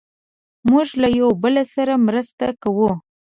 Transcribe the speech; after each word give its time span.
موږ 0.69 0.87
له 1.01 1.07
یو 1.19 1.29
بل 1.43 1.55
سره 1.75 1.93
مرسته 2.07 2.45
کوو. 2.61 2.91